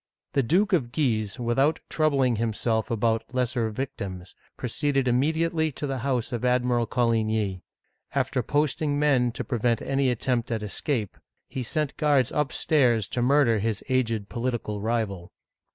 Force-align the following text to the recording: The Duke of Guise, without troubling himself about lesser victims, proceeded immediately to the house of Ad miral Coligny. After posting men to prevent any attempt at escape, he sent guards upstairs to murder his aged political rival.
The 0.33 0.41
Duke 0.41 0.73
of 0.73 0.91
Guise, 0.91 1.39
without 1.39 1.79
troubling 1.87 2.37
himself 2.37 2.89
about 2.89 3.23
lesser 3.33 3.69
victims, 3.69 4.33
proceeded 4.57 5.07
immediately 5.07 5.71
to 5.73 5.85
the 5.85 5.99
house 5.99 6.31
of 6.31 6.43
Ad 6.43 6.63
miral 6.63 6.89
Coligny. 6.89 7.61
After 8.15 8.41
posting 8.41 8.97
men 8.97 9.31
to 9.33 9.43
prevent 9.43 9.79
any 9.79 10.09
attempt 10.09 10.51
at 10.51 10.63
escape, 10.63 11.17
he 11.47 11.61
sent 11.61 11.97
guards 11.97 12.31
upstairs 12.31 13.07
to 13.09 13.21
murder 13.21 13.59
his 13.59 13.83
aged 13.89 14.27
political 14.27 14.81
rival. 14.81 15.31